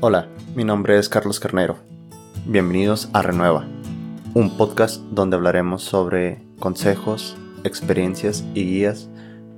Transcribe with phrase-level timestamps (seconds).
[0.00, 1.76] Hola, mi nombre es Carlos Carnero.
[2.46, 3.66] Bienvenidos a Renueva,
[4.32, 9.08] un podcast donde hablaremos sobre consejos, experiencias y guías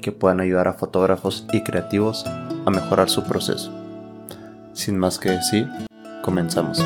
[0.00, 3.70] que puedan ayudar a fotógrafos y creativos a mejorar su proceso.
[4.72, 5.68] Sin más que decir,
[6.22, 6.78] comenzamos.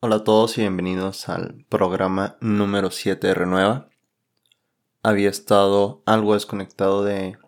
[0.00, 3.88] Hola a todos y bienvenidos al programa número 7 de Renueva.
[5.02, 7.38] Había estado algo desconectado de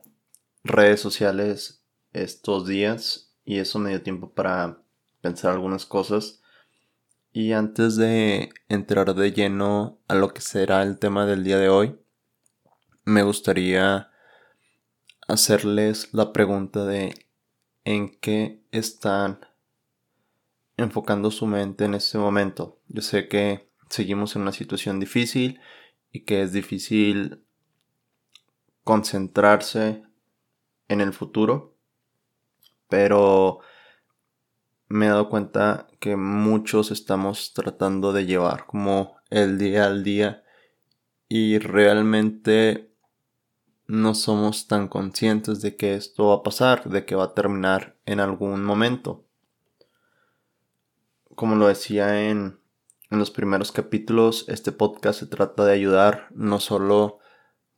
[0.64, 1.77] redes sociales
[2.22, 4.82] estos días y eso me dio tiempo para
[5.20, 6.42] pensar algunas cosas.
[7.32, 11.68] Y antes de entrar de lleno a lo que será el tema del día de
[11.68, 11.98] hoy,
[13.04, 14.10] me gustaría
[15.26, 17.14] hacerles la pregunta de
[17.84, 19.40] en qué están
[20.76, 22.80] enfocando su mente en este momento.
[22.88, 25.60] Yo sé que seguimos en una situación difícil
[26.12, 27.44] y que es difícil
[28.84, 30.02] concentrarse
[30.88, 31.77] en el futuro,
[32.88, 33.60] pero
[34.88, 40.42] me he dado cuenta que muchos estamos tratando de llevar como el día al día
[41.28, 42.88] y realmente
[43.86, 47.96] no somos tan conscientes de que esto va a pasar, de que va a terminar
[48.06, 49.24] en algún momento.
[51.34, 52.58] Como lo decía en,
[53.10, 57.20] los primeros capítulos, este podcast se trata de ayudar no solo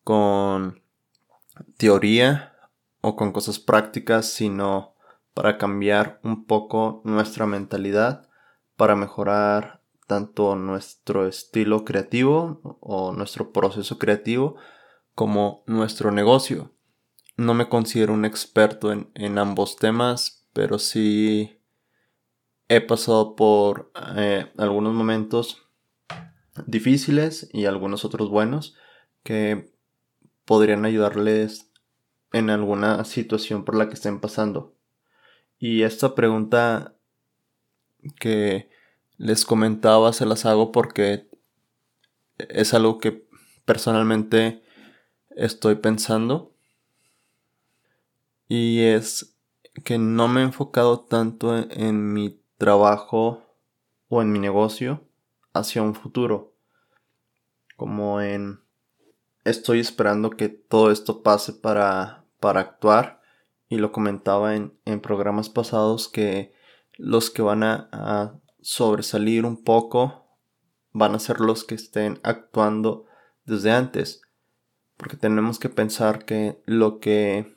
[0.03, 0.83] con
[1.77, 2.57] teoría
[3.01, 4.97] o con cosas prácticas, sino
[5.35, 8.29] para cambiar un poco nuestra mentalidad,
[8.77, 14.57] para mejorar tanto nuestro estilo creativo o nuestro proceso creativo
[15.15, 16.73] como nuestro negocio.
[17.37, 21.61] No me considero un experto en, en ambos temas, pero sí
[22.69, 25.63] he pasado por eh, algunos momentos
[26.67, 28.77] difíciles y algunos otros buenos
[29.23, 29.73] que
[30.45, 31.73] podrían ayudarles
[32.33, 34.77] en alguna situación por la que estén pasando.
[35.61, 36.97] Y esta pregunta
[38.19, 38.71] que
[39.19, 41.29] les comentaba se las hago porque
[42.39, 43.29] es algo que
[43.67, 44.63] personalmente
[45.37, 46.55] estoy pensando.
[48.49, 49.37] Y es
[49.85, 53.45] que no me he enfocado tanto en mi trabajo
[54.09, 55.05] o en mi negocio
[55.53, 56.55] hacia un futuro.
[57.77, 58.61] Como en
[59.45, 63.20] estoy esperando que todo esto pase para, para actuar.
[63.71, 66.53] Y lo comentaba en, en programas pasados que
[66.99, 70.27] los que van a, a sobresalir un poco
[70.93, 73.07] van a ser los que estén actuando
[73.47, 74.21] desde antes.
[74.99, 77.57] Porque tenemos que pensar que lo que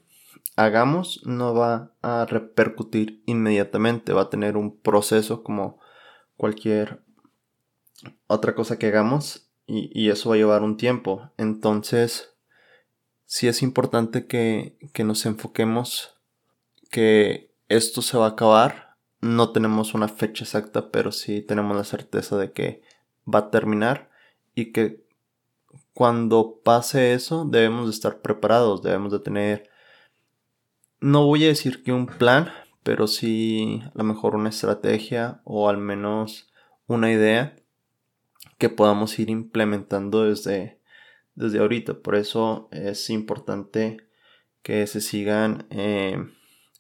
[0.56, 5.80] hagamos no va a repercutir inmediatamente, va a tener un proceso como
[6.38, 7.04] cualquier
[8.28, 11.32] otra cosa que hagamos y, eso va a llevar un tiempo.
[11.38, 12.33] Entonces,
[13.26, 16.16] sí es importante que, que nos enfoquemos
[16.90, 18.98] que esto se va a acabar.
[19.22, 22.82] No tenemos una fecha exacta, pero sí tenemos la certeza de que
[23.32, 24.10] va a terminar
[24.54, 25.04] y que
[25.94, 29.70] cuando pase eso debemos de estar preparados, debemos de tener
[31.04, 32.50] no voy a decir que un plan,
[32.82, 36.50] pero sí a lo mejor una estrategia o al menos
[36.88, 37.58] una idea
[38.58, 40.80] que podamos ir implementando desde,
[41.36, 41.96] desde ahorita.
[41.96, 43.98] Por eso es importante
[44.62, 46.18] que se sigan eh,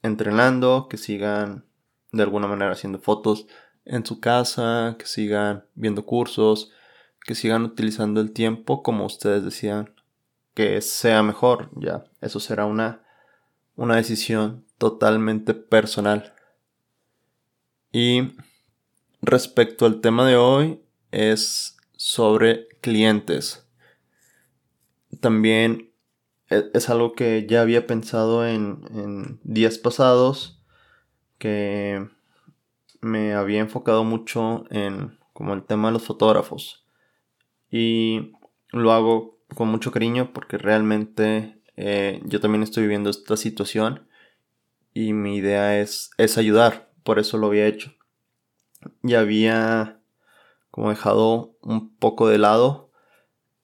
[0.01, 1.65] entrenando, que sigan
[2.11, 3.47] de alguna manera haciendo fotos
[3.85, 6.71] en su casa, que sigan viendo cursos,
[7.25, 9.93] que sigan utilizando el tiempo como ustedes decían
[10.53, 11.69] que sea mejor.
[11.75, 13.03] Ya, eso será una
[13.75, 16.33] una decisión totalmente personal.
[17.91, 18.33] Y
[19.21, 20.81] respecto al tema de hoy
[21.11, 23.65] es sobre clientes.
[25.23, 25.93] También
[26.49, 30.61] e, es algo que ya había pensado en, días pasados,
[31.37, 32.09] que
[32.99, 36.85] me había enfocado mucho en como el tema de los fotógrafos.
[37.71, 38.33] Y
[38.73, 44.05] lo hago con mucho cariño porque realmente eh, yo también estoy viviendo esta situación
[44.93, 47.93] y mi idea es, es ayudar, por eso lo había hecho.
[49.03, 50.01] Ya había
[50.69, 52.82] como dejado un poco de lado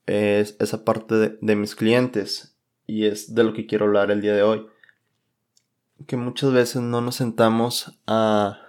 [0.09, 2.57] esa parte de, mis clientes
[2.87, 4.65] y es de lo que quiero hablar el día de hoy.
[6.07, 8.59] Que muchas veces no nos sentamos a,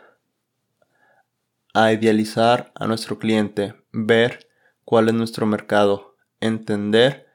[1.75, 4.49] idealizar a nuestro cliente, ver
[4.85, 7.27] cuál es nuestro mercado, entender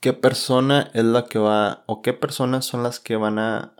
[0.00, 3.76] qué persona es la que va o qué personas son las que van a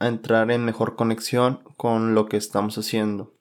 [0.00, 3.32] entrar en mejor conexión con lo que estamos haciendo.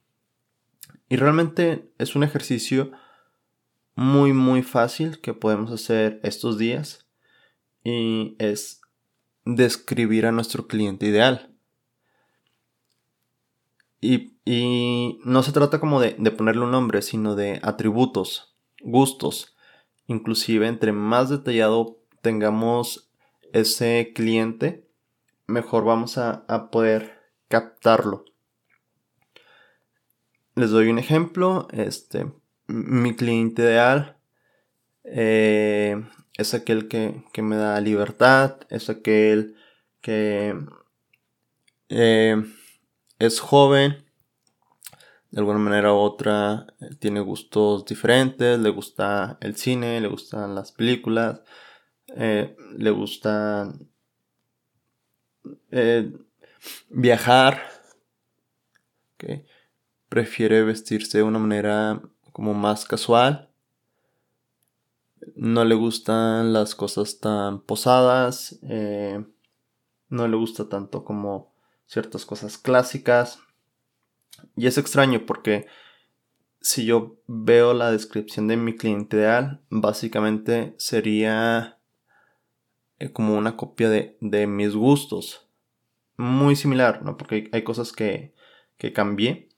[1.09, 2.91] Y realmente es un ejercicio
[4.00, 7.06] muy muy fácil que podemos hacer estos días
[7.84, 8.80] y es
[9.44, 11.54] describir a nuestro cliente ideal.
[14.01, 14.31] Y,
[15.25, 19.57] no se trata como de, de, ponerle un nombre, sino de atributos, gustos.
[20.07, 23.12] Inclusive entre más detallado tengamos
[23.51, 24.90] ese cliente,
[25.46, 27.19] mejor vamos a, poder
[27.50, 28.24] captarlo.
[30.56, 31.68] Les doy un ejemplo.
[31.72, 32.31] Este,
[32.69, 34.18] mi cliente ideal
[35.04, 36.01] eh,
[36.38, 39.56] es aquel que, me da libertad, es aquel
[40.01, 40.56] que
[41.89, 42.44] eh,
[43.18, 44.06] es joven,
[45.31, 50.56] de alguna manera u otra eh, tiene gustos diferentes, le gusta el cine, le gustan
[50.56, 51.42] las películas,
[52.07, 53.72] le gusta
[56.89, 57.62] viajar,
[60.07, 63.49] prefiere vestirse de una manera como más casual.
[65.35, 68.59] No le gustan las cosas tan posadas.
[68.63, 69.23] Eh,
[70.09, 71.53] no le gusta tanto como
[71.85, 73.39] ciertas cosas clásicas.
[74.55, 75.67] Y es extraño porque
[76.61, 81.79] si yo veo la descripción de mi cliente ideal, básicamente sería
[82.99, 85.47] eh, como una copia de, de, mis gustos.
[86.17, 87.15] Muy similar, ¿no?
[87.17, 88.33] Porque hay, cosas que,
[88.77, 89.49] que cambié.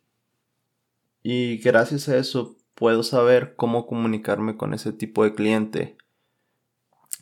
[1.24, 5.98] Y gracias a eso puedo saber cómo comunicarme con ese tipo de cliente.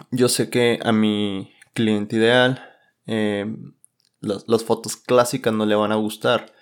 [0.10, 2.64] Yo sé que a mi cliente ideal
[3.08, 3.46] eh,
[4.22, 6.54] las, fotos clásicas no le van a gustar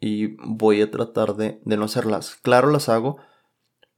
[0.00, 2.36] y voy a tratar de, no hacerlas.
[2.36, 3.18] Claro, las hago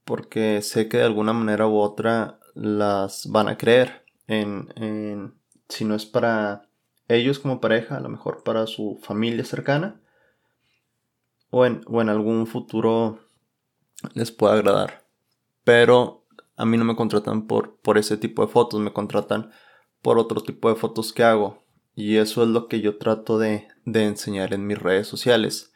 [0.03, 4.03] porque sé que de alguna manera u otra las van a creer.
[5.69, 6.67] Si no es para
[7.07, 10.01] ellos como pareja, a lo mejor para su familia cercana
[11.49, 13.21] o en algún futuro
[14.13, 15.05] les puede agradar.
[15.63, 19.51] Pero a mí no me contratan por, por ese tipo de fotos, me contratan
[20.01, 21.63] por otro tipo de fotos que hago.
[21.95, 25.73] Y eso es lo que yo trato de, de enseñar en mis redes sociales.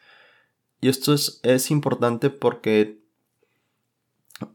[0.80, 3.02] Y esto es, es importante porque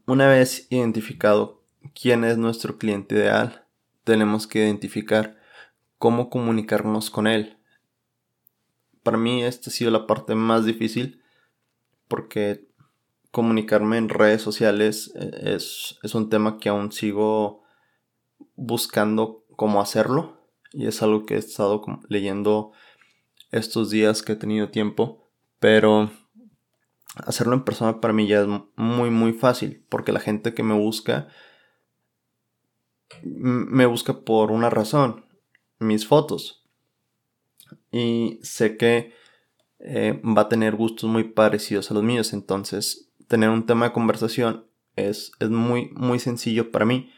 [0.06, 1.62] una vez identificado
[1.94, 3.66] quién es nuestro cliente ideal,
[4.04, 5.38] tenemos que identificar
[5.98, 7.58] cómo comunicarnos con él.
[9.02, 11.22] Para mí esta ha sido la parte más difícil
[12.08, 12.67] porque
[13.38, 17.62] comunicarme en redes sociales eh, es, un tema que aún sigo
[18.56, 20.42] buscando cómo hacerlo
[20.72, 22.72] y es algo que he estado leyendo
[23.52, 25.30] estos días que he tenido tiempo,
[25.60, 26.10] pero
[27.14, 30.74] hacerlo en persona para mí ya es muy muy fácil porque la gente que me
[30.74, 31.28] busca
[33.22, 35.26] me busca por una razón,
[35.78, 36.66] mis fotos.
[37.92, 39.12] Y sé que
[39.78, 43.92] eh, va a tener gustos muy parecidos a los míos, entonces tener un tema de
[43.92, 44.66] conversación
[44.96, 47.12] es, es muy, muy sencillo para mí.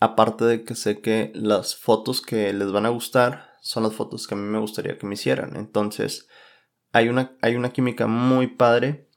[0.00, 4.26] Aparte de que sé que las fotos que les van a gustar son las fotos
[4.26, 5.56] que a mí me gustaría que me hicieran.
[5.56, 6.28] Entonces,
[6.92, 9.08] hay una, hay una química muy padre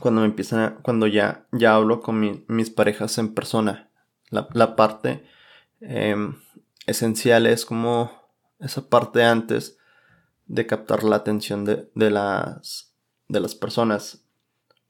[0.00, 3.90] cuando me empiezan cuando ya, ya hablo con mis parejas en persona.
[4.30, 5.24] La, parte
[5.80, 6.40] em,
[6.86, 8.10] esencial es como
[8.58, 9.78] esa parte antes
[10.46, 12.93] de captar la atención de, de las
[13.28, 14.24] de las personas.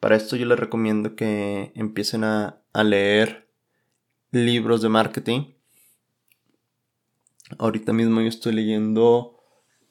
[0.01, 3.49] Para esto yo les recomiendo que empiecen a, leer
[4.33, 5.55] libros de marketing.
[7.59, 9.39] Ahorita mismo yo estoy leyendo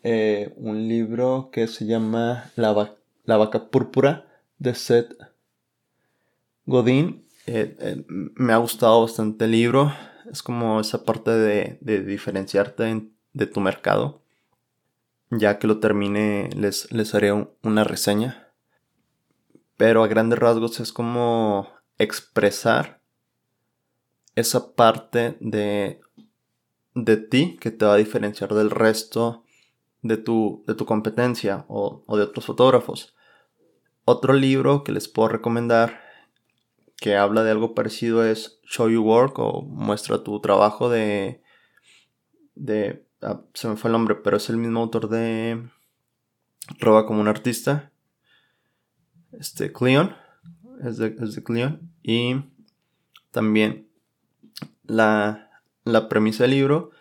[0.04, 2.74] eh, un libro que se llama La,
[3.26, 4.28] vaca púrpura
[4.60, 5.16] de Seth
[6.66, 7.26] Godin.
[7.48, 9.94] Eh, eh, me ha gustado bastante el libro.
[10.30, 14.23] Es como esa parte de, diferenciarte de tu mercado.
[15.38, 17.32] Ya que lo termine les, les haré
[17.64, 18.52] una reseña.
[19.78, 23.02] Pero a grandes rasgos es como expresar
[24.36, 26.02] esa parte de,
[26.96, 29.44] de ti que te va a diferenciar del resto
[30.02, 33.16] de tu, de tu competencia o, de otros fotógrafos.
[34.06, 36.02] Otro libro que les puedo recomendar
[36.98, 41.42] que habla de algo parecido es Show You Work o Muestra tu trabajo de...
[42.56, 45.70] de ah, se me fue el nombre, pero es el mismo autor de
[46.80, 47.92] Roba como un artista.
[49.32, 50.16] Este Cleon.
[50.84, 51.92] Es de, es de Cleon.
[52.02, 52.44] Y
[53.32, 53.88] también
[54.84, 55.50] la,
[55.84, 56.92] la premisa del libro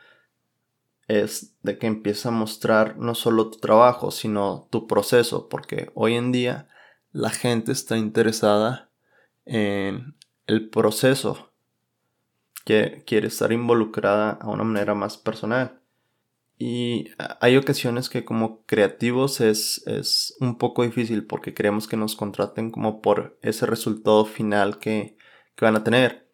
[1.09, 6.15] es de que empieza a mostrar no solo tu trabajo, sino tu proceso, porque hoy
[6.15, 6.69] en día
[7.11, 8.91] la gente está interesada
[9.45, 11.53] en el proceso,
[12.65, 15.82] que quiere estar involucrada a una manera más personal.
[16.59, 22.15] Y hay ocasiones que como creativos es, es, un poco difícil porque queremos que nos
[22.15, 25.17] contraten como por ese resultado final que,
[25.57, 26.29] que van a tener.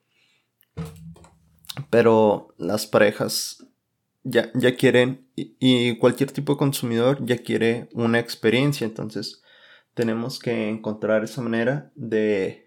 [1.91, 3.65] Pero las parejas
[4.23, 9.43] ya, ya quieren, y, cualquier tipo de consumidor ya quiere una experiencia, entonces
[9.95, 12.67] tenemos que encontrar esa manera de,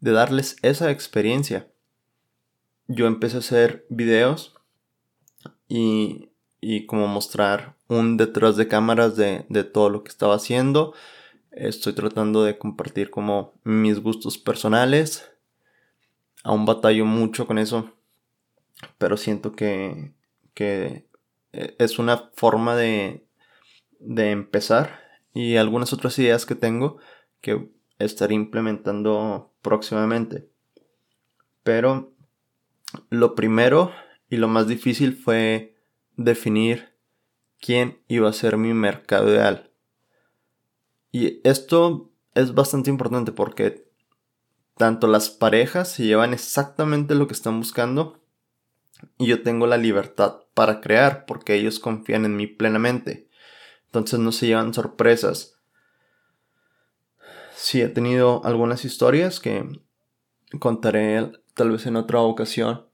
[0.00, 1.68] de darles esa experiencia.
[2.86, 4.54] Yo empecé a hacer videos
[5.68, 10.94] y, y como mostrar un detrás de cámaras de, de todo lo que estaba haciendo.
[11.50, 15.30] Estoy tratando de compartir como mis gustos personales.
[16.44, 17.92] Aún batallo mucho con eso.
[18.98, 20.12] Pero siento que,
[20.54, 21.06] que
[21.52, 23.26] eh, es una forma de,
[23.98, 25.00] de empezar.
[25.34, 26.98] Y algunas otras ideas que tengo
[27.40, 30.48] que estaré implementando próximamente.
[31.62, 32.12] Pero
[33.10, 33.92] lo primero
[34.30, 35.76] y lo más difícil fue
[36.16, 36.94] definir
[37.60, 39.70] quién iba a ser mi mercado ideal.
[41.10, 43.88] Y esto es bastante importante porque
[44.76, 48.22] tanto las parejas se llevan exactamente lo que están buscando
[49.16, 53.28] y yo tengo la libertad para crear porque ellos confían en mí plenamente.
[53.86, 55.58] Entonces no se llevan sorpresas.
[57.56, 59.64] Sí, he tenido algunas historias que
[60.60, 62.86] contaré tal vez en otra ocasión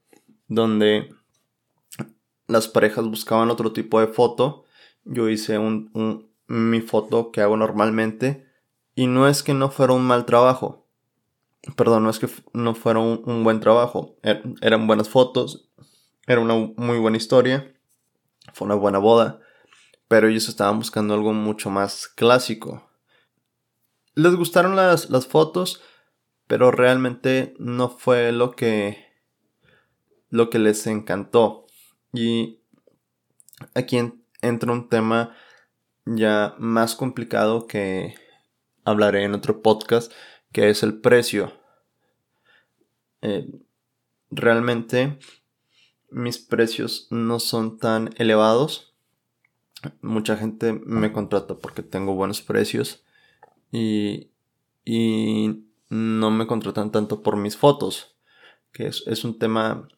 [0.47, 1.13] donde
[2.47, 4.65] las parejas buscaban otro tipo de foto.
[5.03, 8.45] Yo hice un, mi foto que hago normalmente.
[8.95, 10.87] Y no es que no fuera un mal trabajo.
[11.75, 14.17] Perdón, no es que no fuera un, buen trabajo.
[14.21, 15.69] Er, eran buenas fotos.
[16.27, 17.75] Era una muy buena historia.
[18.53, 19.39] Fue una buena boda.
[20.07, 22.89] Pero ellos estaban buscando algo mucho más clásico.
[24.13, 25.81] Les gustaron las, las fotos.
[26.47, 29.03] Pero realmente no fue lo que.
[30.29, 31.64] lo que les encantó.
[32.15, 32.61] Y
[33.73, 33.97] aquí
[34.41, 35.35] entra un tema
[36.05, 38.15] ya más complicado que
[38.85, 40.11] hablaré en otro podcast,
[40.53, 41.51] que es el precio.
[43.21, 43.49] Eh,
[44.31, 45.19] realmente
[46.09, 48.93] mis precios no son tan elevados.
[50.01, 53.03] Mucha gente me contrata porque tengo buenos precios
[53.73, 54.29] y,
[54.85, 58.15] y no me contratan tanto por mis fotos,
[58.71, 59.89] que es un tema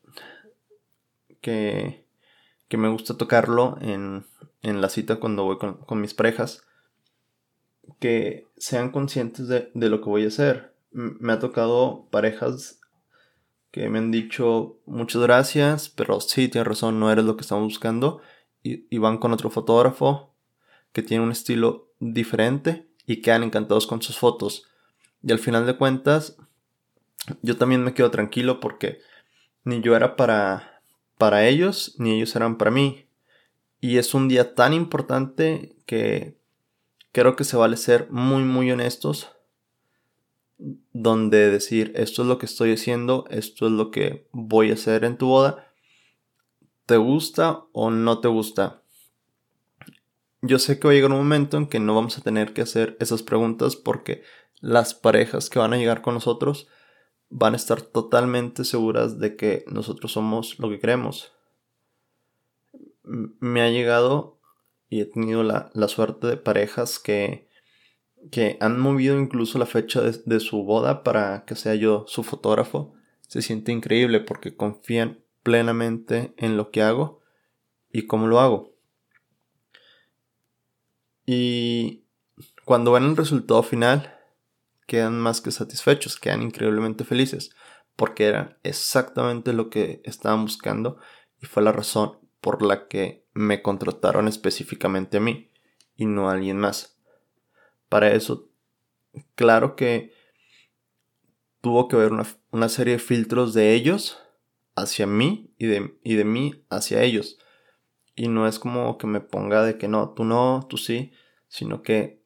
[1.42, 2.07] que
[2.68, 4.26] que me gusta tocarlo en,
[4.62, 6.64] la cita cuando voy con, mis parejas,
[8.00, 10.74] que sean conscientes de, lo que voy a hacer.
[10.92, 12.82] me ha tocado parejas
[13.72, 17.66] que me han dicho muchas gracias, pero sí, tienes razón, no eres lo que estamos
[17.66, 18.22] buscando.
[18.64, 20.34] Y, y, van con otro fotógrafo
[20.92, 24.66] que tiene un estilo diferente y quedan encantados con sus fotos.
[25.24, 26.38] Y al final de cuentas,
[27.42, 29.00] yo también me quedo tranquilo porque
[29.64, 30.77] ni yo era para
[31.18, 33.08] para ellos ni ellos eran para mí.
[33.80, 36.38] Y es un día tan importante que
[37.12, 39.30] creo que se vale ser muy muy honestos
[40.58, 45.06] donde decir esto es lo que estoy haciendo, esto es lo que voy a hacer
[45.06, 45.72] en tu boda.
[46.86, 48.82] ¿Te gusta o no te gusta?
[50.42, 52.62] Yo sé que va a llegar un momento en que no vamos a tener que
[52.62, 54.24] hacer esas preguntas porque
[54.60, 56.68] las parejas que van a llegar con nosotros
[57.30, 61.34] van a estar totalmente seguras de que nosotros somos lo que creemos.
[63.04, 64.40] Me ha llegado
[64.90, 67.50] y he tenido la, suerte de parejas que,
[68.32, 72.24] que han movido incluso la fecha de, de, su boda para que sea yo su
[72.24, 72.94] fotógrafo.
[73.28, 77.22] Se siente increíble porque confían plenamente en lo que hago
[77.92, 78.74] y cómo lo hago.
[81.26, 82.06] Y
[82.64, 84.17] cuando ven el resultado final,
[84.88, 87.52] quedan más que satisfechos, quedan increíblemente felices,
[87.96, 90.98] porque era exactamente lo que estaban buscando
[91.40, 95.52] y fue la razón por la que me contrataron específicamente a mí
[95.96, 97.00] y no a alguien más.
[97.90, 98.50] Para eso,
[99.36, 100.14] claro que
[101.62, 102.14] tuvo que haber
[102.52, 104.20] una, serie de filtros de ellos
[104.76, 107.40] hacia mí y de, y de mí hacia ellos.
[108.16, 111.12] Y no es como que me ponga de que no, tú no, tú sí,
[111.48, 112.24] sino que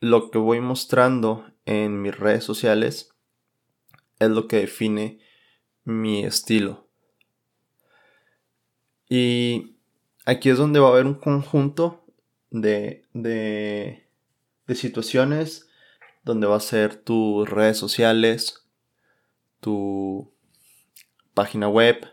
[0.00, 3.14] lo que voy mostrando en mis redes sociales
[4.18, 5.20] es lo que define
[5.84, 6.88] mi estilo.
[9.08, 9.76] Y
[10.24, 12.06] aquí es donde va a haber un conjunto
[12.50, 14.06] de, de,
[14.66, 15.68] de situaciones
[16.24, 18.68] donde va a ser tus redes sociales,
[19.60, 20.32] tu
[21.34, 22.06] página web,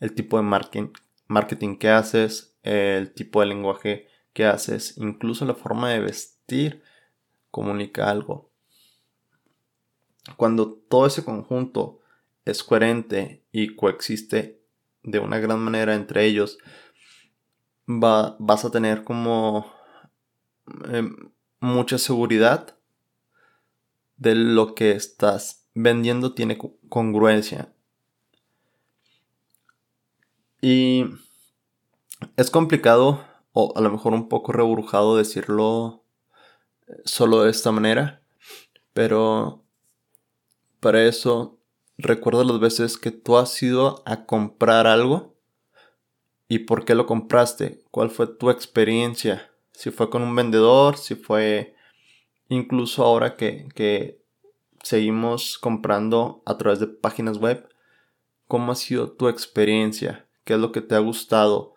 [0.00, 0.92] el tipo de marketing,
[1.26, 6.82] marketing que haces, el tipo de lenguaje que haces, incluso la forma de vestir
[7.50, 8.49] comunica algo.
[10.36, 12.00] Cuando todo ese conjunto
[12.44, 14.60] es coherente y coexiste
[15.02, 16.58] de una gran manera entre ellos,
[17.88, 19.72] va, vas a tener como
[20.92, 22.76] em, mucha seguridad
[24.16, 26.58] de lo que estás vendiendo tiene
[26.88, 27.72] congruencia.
[30.60, 31.06] Y
[32.36, 36.04] es complicado o a lo mejor un poco reburujado decirlo
[36.86, 38.22] eh, solo de esta manera,
[38.92, 39.64] pero
[40.80, 41.58] para eso
[41.98, 45.34] recuerda las veces que tú has ido a comprar algo
[46.48, 51.14] y por qué lo compraste, cuál fue tu experiencia, si fue con un vendedor, si
[51.14, 51.74] fue
[52.48, 54.20] incluso ahora que, que
[54.82, 57.68] seguimos comprando a través de páginas web,
[58.48, 61.74] cómo ha sido tu experiencia, qué es lo que te ha gustado,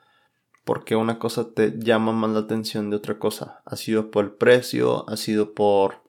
[0.66, 3.62] por qué una cosa te llama más la atención de otra cosa.
[3.66, 6.02] Ha sido por el precio, ha sido por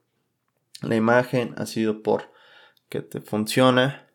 [0.81, 2.34] la imagen, ha sido por
[2.95, 4.09] que te funciona.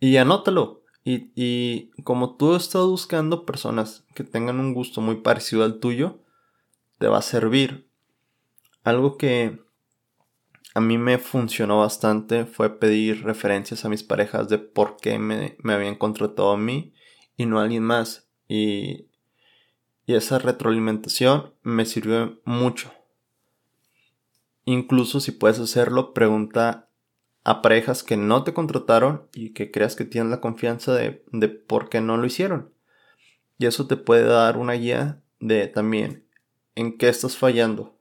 [0.00, 0.82] Y anótalo.
[1.04, 6.18] Y, y como tú estás buscando personas que tengan un gusto muy parecido al tuyo,
[6.98, 7.88] te va a servir.
[8.82, 9.62] Algo que
[10.74, 15.56] a mí me funcionó bastante fue pedir referencias a mis parejas de por qué me,
[15.62, 16.92] me habían contratado a mí
[17.36, 18.28] y no a alguien más.
[18.48, 19.06] Y,
[20.04, 22.90] y esa retroalimentación me sirvió mucho.
[24.64, 26.87] Incluso si puedes hacerlo, pregunta
[27.48, 31.48] a parejas que no te contrataron y que creas que tienen la confianza de, de
[31.48, 32.74] por qué no lo hicieron.
[33.56, 36.26] Y eso te puede dar una guía de también
[36.74, 37.96] en qué estás fallando.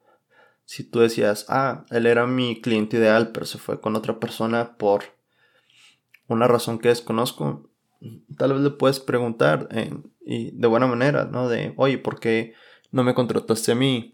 [0.65, 4.75] Si tú decías, ah, él era mi cliente ideal, pero se fue con otra persona
[4.75, 5.03] por
[6.27, 7.69] una razón que desconozco,
[8.37, 9.69] tal vez le puedes preguntar
[10.25, 11.47] y de buena manera, ¿no?
[11.47, 12.53] De, oye, ¿por qué
[12.91, 14.13] no me contrataste a mí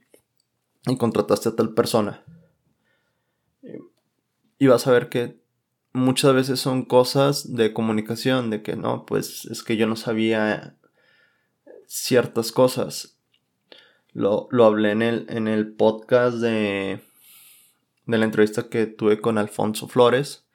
[0.85, 2.23] y contrataste a tal persona?
[4.63, 5.41] Y vas a ver que
[5.91, 10.77] muchas veces son cosas de comunicación, de que no, pues es que yo no sabía
[11.85, 13.19] ciertas cosas.
[14.13, 17.01] Lo, lo hablé en el, en el podcast de,
[18.05, 20.47] de la entrevista que tuve con Alfonso Flores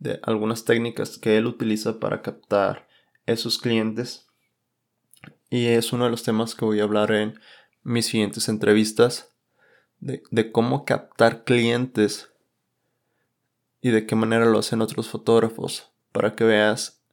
[0.00, 2.86] de algunas técnicas que él utiliza para captar
[3.24, 4.26] esos clientes.
[5.48, 7.40] Y es uno de los temas que voy a hablar en
[7.82, 9.32] mis siguientes entrevistas.
[9.98, 12.35] De, de cómo captar clientes
[13.86, 15.92] y de qué manera lo hacen otros fotógrafos.
[16.10, 17.04] Para que veas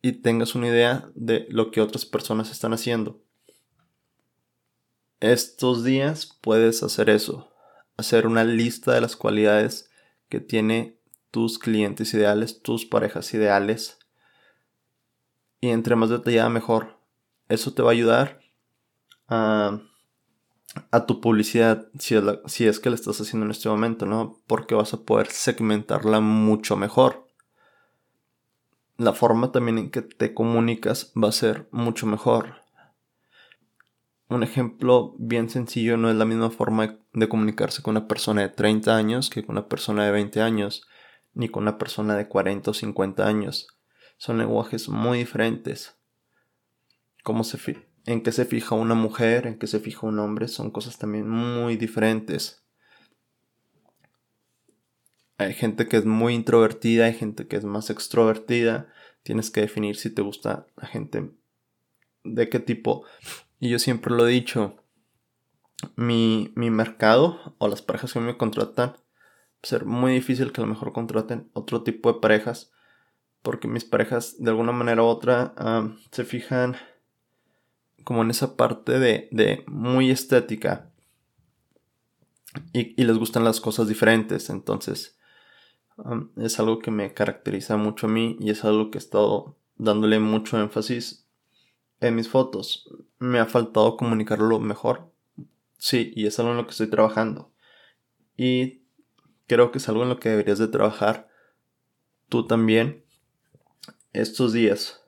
[0.00, 3.22] y tengas una idea de lo que otras personas están haciendo.
[5.20, 7.52] Estos días puedes hacer eso.
[7.98, 9.90] Hacer una lista de las cualidades
[10.30, 10.98] que tiene
[11.30, 13.98] tus clientes ideales, tus parejas ideales.
[15.60, 16.98] Y entre más detallada mejor.
[17.50, 18.40] Eso te va a ayudar
[19.28, 19.78] a,
[20.90, 24.40] a tu publicidad si es, si es que la estás haciendo en este momento, ¿no?
[24.46, 27.26] Porque vas a poder segmentarla mucho mejor.
[28.96, 32.62] La forma también en que te comunicas va a ser mucho mejor.
[34.28, 38.48] Un ejemplo bien sencillo no es la misma forma de comunicarse con una persona de
[38.48, 40.86] 30 años que con una persona de 20 años
[41.34, 43.68] ni con una persona de 40 o 50 años.
[44.16, 45.96] Son lenguajes muy diferentes.
[47.22, 47.58] Cómo se
[48.06, 51.28] en qué se fija una mujer, en qué se fija un hombre, son cosas también
[51.28, 52.62] muy diferentes.
[55.38, 58.92] Hay gente que es muy introvertida, hay gente que es más extrovertida.
[59.22, 61.30] Tienes que definir si te gusta la gente
[62.22, 63.04] de qué tipo.
[63.58, 64.76] Y yo siempre lo he dicho,
[65.96, 68.96] mi, mi mercado o las parejas que me contratan
[69.62, 72.70] ser muy difícil que a lo mejor contraten otro tipo de parejas.
[73.42, 75.54] Porque mis parejas de alguna manera u otra
[76.10, 76.76] se fijan
[78.04, 80.90] como en esa parte de, de muy estética.
[82.72, 84.48] Y, y, les gustan las cosas diferentes.
[84.48, 85.18] Entonces
[86.36, 90.18] es algo que me caracteriza mucho a mí y es algo que he estado dándole
[90.18, 91.26] mucho énfasis
[92.00, 92.88] en mis fotos.
[93.18, 95.12] Me ha faltado comunicarlo mejor.
[95.78, 97.52] Sí, y es algo en lo que estoy trabajando.
[98.36, 98.82] Y
[99.46, 101.28] creo que es algo en lo que deberías de trabajar
[102.28, 103.04] tú también
[104.12, 105.03] estos días.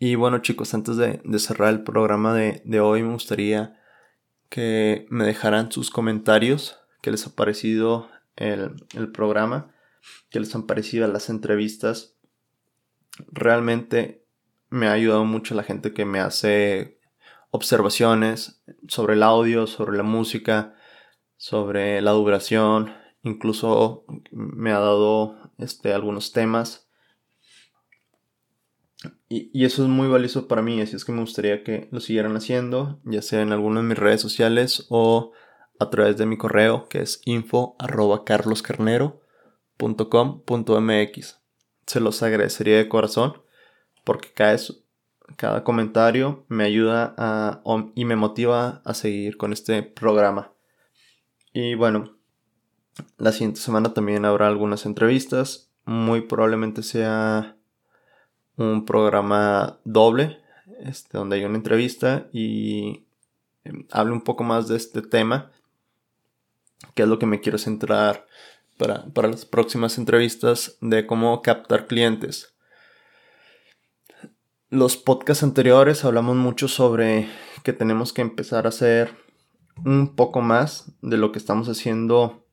[0.00, 3.80] Y bueno chicos, antes de, cerrar el programa de, hoy me gustaría
[4.48, 9.72] que me dejaran sus comentarios, que les ha parecido el, el programa,
[10.30, 12.16] que les han parecido las entrevistas.
[13.30, 14.24] Realmente
[14.70, 16.98] me ha ayudado mucho la gente que me hace
[17.52, 20.74] observaciones sobre el audio, sobre la música,
[21.36, 26.89] sobre la duración, Incluso me ha dado este, algunos temas.
[29.32, 32.36] Y, eso es muy valioso para mí, así es que me gustaría que lo siguieran
[32.36, 35.30] haciendo, ya sea en alguna de mis redes sociales o
[35.78, 37.76] a través de mi correo, que es info
[41.86, 43.40] Se los agradecería de corazón,
[44.04, 44.58] porque cada,
[45.36, 47.62] cada comentario me ayuda a,
[47.94, 50.52] y me motiva a seguir con este programa.
[51.52, 52.16] Y bueno,
[53.16, 55.70] la siguiente semana también habrá algunas entrevistas.
[55.84, 57.59] Muy probablemente sea
[58.56, 60.40] un programa doble.
[60.80, 63.04] este, donde hay una entrevista y
[63.64, 65.50] em, hable un poco más de este tema,
[66.94, 68.26] que es lo que me quiero centrar
[68.78, 72.54] para, para las próximas entrevistas de cómo captar clientes.
[74.70, 77.28] Los podcasts anteriores hablamos mucho sobre
[77.62, 79.14] que tenemos que empezar a hacer
[79.84, 82.46] un poco más de lo que estamos haciendo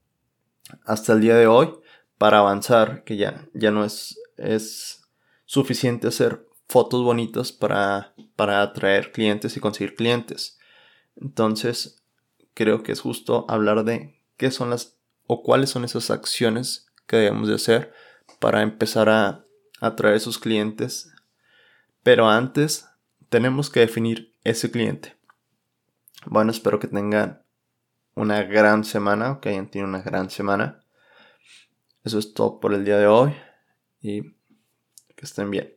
[0.85, 1.71] hasta el día de hoy
[2.17, 5.06] para avanzar, que ya, ya no es, es
[5.47, 10.59] suficiente hacer fotos bonitas para, para atraer clientes y conseguir clientes.
[11.15, 12.03] Entonces,
[12.53, 17.17] creo que es justo hablar de qué son las o cuáles son esas acciones que
[17.17, 17.91] debemos de hacer
[18.37, 19.43] para empezar a
[19.81, 21.11] atraer esos clientes
[22.07, 22.87] pero antes
[23.27, 25.17] tenemos que definir ese cliente.
[26.25, 27.43] Bueno, espero que tengan
[28.15, 30.85] una gran semana, que hayan tenido una gran semana.
[32.05, 33.35] Eso es todo por el día de hoy
[34.01, 34.36] y
[35.17, 35.76] que estén bien.